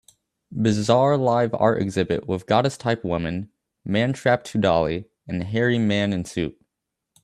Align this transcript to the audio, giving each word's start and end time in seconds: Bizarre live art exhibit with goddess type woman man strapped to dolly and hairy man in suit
Bizarre 0.59 1.15
live 1.15 1.53
art 1.53 1.79
exhibit 1.79 2.27
with 2.27 2.47
goddess 2.47 2.75
type 2.75 3.03
woman 3.03 3.51
man 3.85 4.15
strapped 4.15 4.47
to 4.47 4.57
dolly 4.57 5.05
and 5.27 5.43
hairy 5.43 5.77
man 5.77 6.11
in 6.11 6.25
suit 6.25 6.59